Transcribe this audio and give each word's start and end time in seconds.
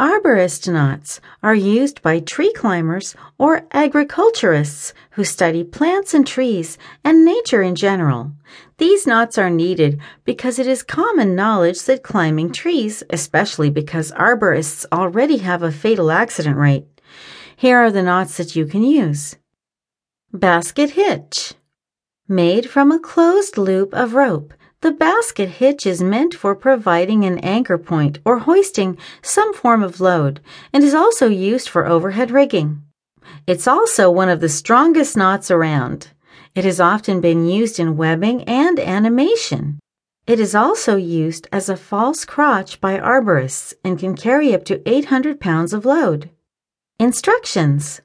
Arborist 0.00 0.66
knots 0.72 1.20
are 1.42 1.54
used 1.54 2.00
by 2.00 2.20
tree 2.20 2.54
climbers 2.54 3.14
or 3.36 3.66
agriculturists 3.72 4.94
who 5.10 5.24
study 5.24 5.62
plants 5.62 6.14
and 6.14 6.26
trees 6.26 6.78
and 7.04 7.22
nature 7.22 7.60
in 7.60 7.74
general. 7.74 8.32
These 8.78 9.06
knots 9.06 9.36
are 9.36 9.50
needed 9.50 10.00
because 10.24 10.58
it 10.58 10.66
is 10.66 10.82
common 10.82 11.36
knowledge 11.36 11.82
that 11.82 12.02
climbing 12.02 12.50
trees, 12.50 13.02
especially 13.10 13.68
because 13.68 14.10
arborists 14.12 14.86
already 14.90 15.36
have 15.36 15.62
a 15.62 15.70
fatal 15.70 16.10
accident 16.10 16.56
rate. 16.56 16.86
Here 17.54 17.76
are 17.76 17.90
the 17.90 18.02
knots 18.02 18.38
that 18.38 18.56
you 18.56 18.64
can 18.64 18.82
use. 18.82 19.36
Basket 20.32 20.92
hitch. 20.92 21.52
Made 22.26 22.70
from 22.70 22.90
a 22.90 22.98
closed 22.98 23.58
loop 23.58 23.92
of 23.92 24.14
rope, 24.14 24.54
the 24.82 24.92
basket 24.92 25.48
hitch 25.48 25.86
is 25.86 26.02
meant 26.02 26.32
for 26.32 26.54
providing 26.54 27.24
an 27.24 27.38
anchor 27.40 27.76
point 27.76 28.18
or 28.24 28.38
hoisting 28.38 28.96
some 29.20 29.52
form 29.52 29.82
of 29.82 30.00
load 30.00 30.40
and 30.72 30.82
is 30.82 30.94
also 30.94 31.28
used 31.28 31.68
for 31.68 31.86
overhead 31.86 32.30
rigging. 32.30 32.82
It's 33.46 33.68
also 33.68 34.10
one 34.10 34.30
of 34.30 34.40
the 34.40 34.48
strongest 34.48 35.16
knots 35.16 35.50
around. 35.50 36.08
It 36.54 36.64
has 36.64 36.80
often 36.80 37.20
been 37.20 37.46
used 37.46 37.78
in 37.78 37.96
webbing 37.96 38.42
and 38.44 38.80
animation. 38.80 39.78
It 40.26 40.40
is 40.40 40.54
also 40.54 40.96
used 40.96 41.46
as 41.52 41.68
a 41.68 41.76
false 41.76 42.24
crotch 42.24 42.80
by 42.80 42.98
arborists 42.98 43.74
and 43.84 43.98
can 43.98 44.16
carry 44.16 44.54
up 44.54 44.64
to 44.66 44.88
800 44.88 45.40
pounds 45.40 45.74
of 45.74 45.84
load. 45.84 46.30
Instructions 46.98 48.00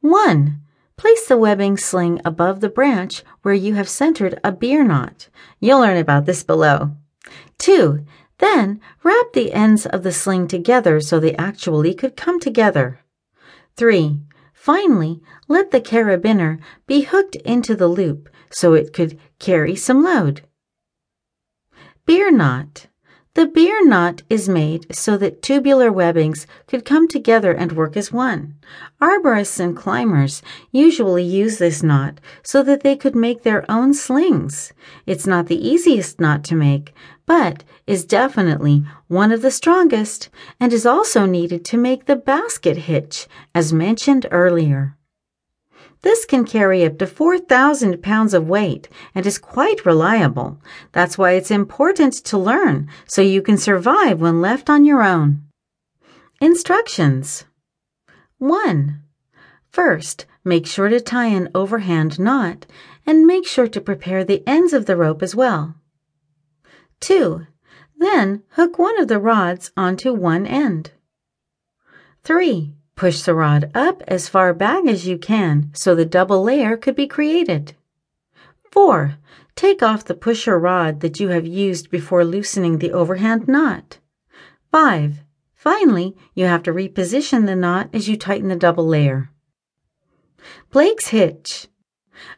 1. 0.00 0.62
Place 0.96 1.28
the 1.28 1.36
webbing 1.36 1.76
sling 1.76 2.20
above 2.24 2.60
the 2.60 2.70
branch 2.70 3.22
where 3.42 3.54
you 3.54 3.74
have 3.74 3.88
centered 3.88 4.40
a 4.42 4.50
beer 4.50 4.82
knot. 4.82 5.28
You'll 5.60 5.80
learn 5.80 5.98
about 5.98 6.24
this 6.24 6.42
below. 6.42 6.96
2. 7.58 8.04
Then 8.38 8.80
wrap 9.02 9.32
the 9.32 9.52
ends 9.52 9.84
of 9.84 10.02
the 10.02 10.12
sling 10.12 10.48
together 10.48 11.00
so 11.00 11.20
they 11.20 11.34
actually 11.36 11.94
could 11.94 12.16
come 12.16 12.40
together. 12.40 13.00
3. 13.76 14.20
Finally, 14.54 15.20
let 15.48 15.70
the 15.70 15.80
carabiner 15.80 16.58
be 16.86 17.02
hooked 17.02 17.36
into 17.36 17.76
the 17.76 17.88
loop 17.88 18.28
so 18.50 18.72
it 18.72 18.92
could 18.92 19.18
carry 19.38 19.76
some 19.76 20.02
load. 20.02 20.42
Beer 22.06 22.30
knot. 22.30 22.86
The 23.36 23.46
beer 23.46 23.86
knot 23.86 24.22
is 24.30 24.48
made 24.48 24.96
so 24.96 25.18
that 25.18 25.42
tubular 25.42 25.92
webbings 25.92 26.46
could 26.66 26.86
come 26.86 27.06
together 27.06 27.52
and 27.52 27.70
work 27.72 27.94
as 27.94 28.10
one. 28.10 28.54
Arborists 28.98 29.60
and 29.60 29.76
climbers 29.76 30.40
usually 30.72 31.22
use 31.22 31.58
this 31.58 31.82
knot 31.82 32.18
so 32.42 32.62
that 32.62 32.80
they 32.80 32.96
could 32.96 33.14
make 33.14 33.42
their 33.42 33.70
own 33.70 33.92
slings. 33.92 34.72
It's 35.04 35.26
not 35.26 35.48
the 35.48 35.68
easiest 35.68 36.18
knot 36.18 36.44
to 36.44 36.54
make, 36.54 36.94
but 37.26 37.62
is 37.86 38.06
definitely 38.06 38.86
one 39.08 39.30
of 39.30 39.42
the 39.42 39.50
strongest 39.50 40.30
and 40.58 40.72
is 40.72 40.86
also 40.86 41.26
needed 41.26 41.62
to 41.66 41.76
make 41.76 42.06
the 42.06 42.16
basket 42.16 42.78
hitch, 42.88 43.26
as 43.54 43.70
mentioned 43.70 44.24
earlier. 44.30 44.95
This 46.02 46.24
can 46.24 46.44
carry 46.44 46.84
up 46.84 46.98
to 46.98 47.06
4,000 47.06 48.02
pounds 48.02 48.34
of 48.34 48.48
weight 48.48 48.88
and 49.14 49.26
is 49.26 49.38
quite 49.38 49.86
reliable. 49.86 50.60
That's 50.92 51.18
why 51.18 51.32
it's 51.32 51.50
important 51.50 52.14
to 52.24 52.38
learn 52.38 52.88
so 53.06 53.22
you 53.22 53.42
can 53.42 53.58
survive 53.58 54.20
when 54.20 54.40
left 54.40 54.70
on 54.70 54.84
your 54.84 55.02
own. 55.02 55.42
Instructions 56.40 57.44
1. 58.38 59.02
First, 59.70 60.26
make 60.44 60.66
sure 60.66 60.88
to 60.88 61.00
tie 61.00 61.26
an 61.26 61.48
overhand 61.54 62.18
knot 62.18 62.66
and 63.06 63.26
make 63.26 63.46
sure 63.46 63.68
to 63.68 63.80
prepare 63.80 64.24
the 64.24 64.42
ends 64.46 64.72
of 64.72 64.86
the 64.86 64.96
rope 64.96 65.22
as 65.22 65.34
well. 65.34 65.74
2. 67.00 67.46
Then 67.96 68.42
hook 68.50 68.78
one 68.78 69.00
of 69.00 69.08
the 69.08 69.18
rods 69.18 69.70
onto 69.76 70.12
one 70.12 70.46
end. 70.46 70.92
3. 72.24 72.74
Push 72.96 73.22
the 73.22 73.34
rod 73.34 73.70
up 73.74 74.02
as 74.08 74.26
far 74.28 74.54
back 74.54 74.86
as 74.86 75.06
you 75.06 75.18
can 75.18 75.70
so 75.74 75.94
the 75.94 76.06
double 76.06 76.42
layer 76.42 76.78
could 76.78 76.96
be 76.96 77.06
created. 77.06 77.74
4. 78.72 79.18
Take 79.54 79.82
off 79.82 80.04
the 80.04 80.14
pusher 80.14 80.58
rod 80.58 81.00
that 81.00 81.20
you 81.20 81.28
have 81.28 81.46
used 81.46 81.90
before 81.90 82.24
loosening 82.24 82.78
the 82.78 82.92
overhand 82.92 83.46
knot. 83.46 83.98
5. 84.72 85.22
Finally, 85.54 86.16
you 86.34 86.46
have 86.46 86.62
to 86.62 86.72
reposition 86.72 87.44
the 87.44 87.54
knot 87.54 87.90
as 87.92 88.08
you 88.08 88.16
tighten 88.16 88.48
the 88.48 88.56
double 88.56 88.86
layer. 88.86 89.30
Blake's 90.70 91.08
hitch. 91.08 91.68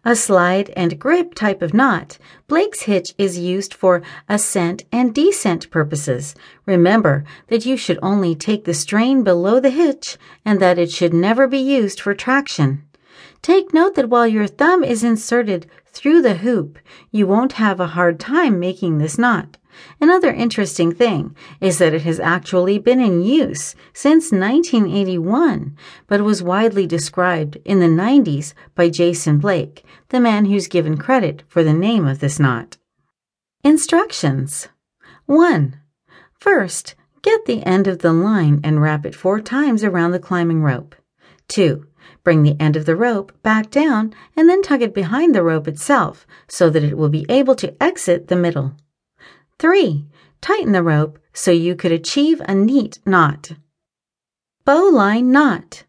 A 0.05 0.17
slide 0.17 0.71
and 0.77 0.99
grip 0.99 1.35
type 1.35 1.61
of 1.61 1.75
knot, 1.75 2.19
Blake's 2.47 2.83
hitch 2.83 3.15
is 3.19 3.39
used 3.39 3.75
for 3.75 4.03
ascent 4.29 4.85
and 4.91 5.15
descent 5.15 5.71
purposes. 5.71 6.35
Remember 6.65 7.25
that 7.49 7.67
you 7.67 7.77
should 7.77 7.99
only 8.03 8.35
take 8.35 8.65
the 8.65 8.75
strain 8.75 9.23
below 9.23 9.61
the 9.61 9.71
hitch 9.71 10.17
and 10.45 10.61
that 10.61 10.79
it 10.79 10.91
should 10.91 11.13
never 11.13 11.47
be 11.47 11.59
used 11.59 12.01
for 12.01 12.15
traction. 12.15 12.83
Take 13.43 13.75
note 13.75 13.95
that 13.97 14.09
while 14.09 14.27
your 14.27 14.47
thumb 14.47 14.83
is 14.83 15.05
inserted 15.05 15.67
through 15.87 16.23
the 16.23 16.37
hoop, 16.37 16.79
you 17.11 17.27
won't 17.27 17.53
have 17.53 17.81
a 17.81 17.89
hard 17.89 18.19
time 18.19 18.59
making 18.59 18.99
this 18.99 19.19
knot. 19.19 19.58
Another 20.01 20.33
interesting 20.33 20.93
thing 20.93 21.35
is 21.61 21.79
that 21.79 21.95
it 21.95 22.03
has 22.03 22.21
actually 22.21 22.79
been 22.79 23.01
in 23.01 23.23
use 23.23 23.75
since 23.93 24.33
1981, 24.33 25.77
but 26.07 26.21
was 26.23 26.43
widely 26.43 26.87
described 26.87 27.59
in 27.65 27.81
the 27.81 27.87
90s 27.87 28.55
by 28.75 28.89
Jason 28.89 29.39
Blake, 29.39 29.85
the 30.09 30.21
man 30.21 30.47
who's 30.47 30.69
given 30.69 30.97
credit 30.97 31.43
for 31.49 31.63
the 31.63 31.73
name 31.73 32.07
of 32.07 32.21
this 32.21 32.39
knot. 32.39 32.77
Instructions 33.65 34.69
1. 35.27 35.81
First, 36.39 36.95
get 37.23 37.45
the 37.45 37.65
end 37.67 37.87
of 37.87 37.99
the 37.99 38.13
line 38.13 38.61
and 38.63 38.81
wrap 38.81 39.05
it 39.05 39.15
four 39.15 39.41
times 39.41 39.83
around 39.83 40.13
the 40.13 40.19
climbing 40.19 40.63
rope. 40.63 40.95
2. 41.49 41.87
Bring 42.23 42.43
the 42.43 42.57
end 42.61 42.77
of 42.77 42.85
the 42.85 42.97
rope 42.97 43.33
back 43.43 43.71
down 43.71 44.15
and 44.37 44.49
then 44.49 44.63
tug 44.63 44.83
it 44.83 44.95
behind 44.95 45.35
the 45.35 45.43
rope 45.43 45.67
itself 45.67 46.27
so 46.47 46.71
that 46.71 46.85
it 46.85 46.97
will 46.97 47.09
be 47.09 47.27
able 47.29 47.55
to 47.57 47.83
exit 47.83 48.29
the 48.29 48.37
middle. 48.37 48.75
3. 49.59 50.07
Tighten 50.41 50.73
the 50.73 50.83
rope 50.83 51.19
so 51.33 51.51
you 51.51 51.75
could 51.75 51.93
achieve 51.93 52.41
a 52.45 52.55
neat 52.55 53.01
knot. 53.05 53.53
Bowline 54.65 55.33
knot. 55.33 55.85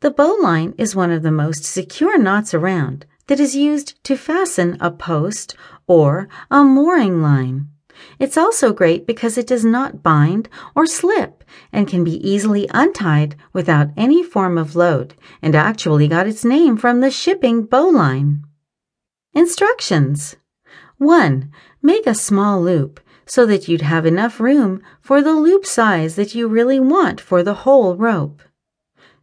The 0.00 0.10
bowline 0.10 0.74
is 0.78 0.94
one 0.94 1.10
of 1.10 1.22
the 1.22 1.32
most 1.32 1.64
secure 1.64 2.16
knots 2.16 2.54
around 2.54 3.06
that 3.26 3.40
is 3.40 3.56
used 3.56 4.02
to 4.04 4.16
fasten 4.16 4.76
a 4.80 4.90
post 4.90 5.56
or 5.88 6.28
a 6.50 6.62
mooring 6.62 7.20
line. 7.20 7.68
It's 8.18 8.36
also 8.36 8.72
great 8.72 9.06
because 9.06 9.36
it 9.36 9.46
does 9.46 9.64
not 9.64 10.02
bind 10.02 10.48
or 10.74 10.86
slip 10.86 11.42
and 11.72 11.88
can 11.88 12.04
be 12.04 12.28
easily 12.28 12.68
untied 12.72 13.34
without 13.52 13.90
any 13.96 14.22
form 14.22 14.58
of 14.58 14.76
load 14.76 15.14
and 15.42 15.56
actually 15.56 16.06
got 16.06 16.28
its 16.28 16.44
name 16.44 16.76
from 16.76 17.00
the 17.00 17.10
shipping 17.10 17.64
bowline. 17.64 18.44
Instructions 19.34 20.36
1. 20.98 21.50
Make 21.82 22.06
a 22.06 22.14
small 22.14 22.62
loop 22.62 23.00
so 23.26 23.44
that 23.44 23.68
you'd 23.68 23.82
have 23.82 24.06
enough 24.06 24.40
room 24.40 24.80
for 25.00 25.20
the 25.20 25.34
loop 25.34 25.66
size 25.66 26.16
that 26.16 26.34
you 26.34 26.48
really 26.48 26.80
want 26.80 27.20
for 27.20 27.42
the 27.42 27.54
whole 27.64 27.96
rope. 27.96 28.40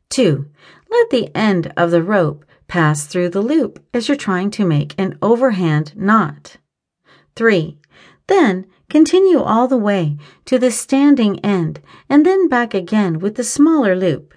2. 0.10 0.46
Let 0.92 1.10
the 1.10 1.36
end 1.36 1.74
of 1.76 1.90
the 1.90 2.04
rope 2.04 2.46
pass 2.68 3.08
through 3.08 3.30
the 3.30 3.42
loop 3.42 3.84
as 3.94 4.08
you're 4.08 4.18
trying 4.18 4.52
to 4.52 4.66
make 4.66 4.94
an 5.00 5.18
overhand 5.22 5.96
knot. 5.96 6.58
3. 7.36 7.80
Then 8.28 8.68
continue 8.90 9.40
all 9.40 9.68
the 9.68 9.78
way 9.78 10.18
to 10.46 10.60
the 10.60 10.70
standing 10.70 11.40
end 11.40 11.82
and 12.08 12.24
then 12.24 12.48
back 12.48 12.76
again 12.76 13.18
with 13.18 13.36
the 13.36 13.44
smaller 13.44 13.96
loop. 13.96 14.36